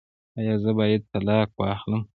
ایا 0.37 0.53
زه 0.63 0.71
باید 0.79 1.01
طلاق 1.11 1.49
واخلم؟ 1.59 2.01